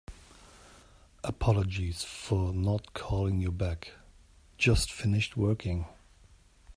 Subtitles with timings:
[1.23, 3.91] Apologies for not calling you back.
[4.57, 5.85] Just finished working.